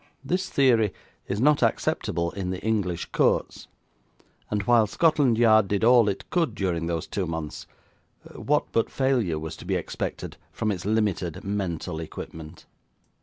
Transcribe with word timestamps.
This 0.25 0.49
theory 0.49 0.93
is 1.27 1.39
not 1.39 1.61
acceptable 1.61 2.31
in 2.31 2.49
the 2.49 2.59
English 2.61 3.05
Courts, 3.11 3.67
and 4.49 4.63
while 4.63 4.87
Scotland 4.87 5.37
Yard 5.37 5.67
did 5.67 5.83
all 5.83 6.09
it 6.09 6.27
could 6.31 6.55
during 6.55 6.87
those 6.87 7.05
two 7.05 7.27
months, 7.27 7.67
what 8.33 8.65
but 8.71 8.89
failure 8.89 9.37
was 9.37 9.55
to 9.57 9.65
be 9.65 9.75
expected 9.75 10.37
from 10.51 10.71
its 10.71 10.85
limited 10.85 11.43
mental 11.43 11.99
equipment? 11.99 12.65